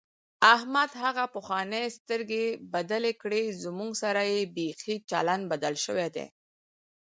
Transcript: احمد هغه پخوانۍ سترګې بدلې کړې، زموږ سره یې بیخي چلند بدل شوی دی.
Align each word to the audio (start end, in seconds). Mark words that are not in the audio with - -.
احمد 0.55 0.91
هغه 1.03 1.23
پخوانۍ 1.35 1.85
سترګې 1.97 2.45
بدلې 2.73 3.13
کړې، 3.21 3.43
زموږ 3.63 3.91
سره 4.03 4.21
یې 4.31 4.41
بیخي 4.55 4.95
چلند 5.09 5.43
بدل 5.51 5.73
شوی 5.85 6.07
دی. 6.15 6.25